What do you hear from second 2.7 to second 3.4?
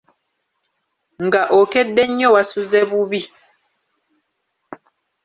bubi!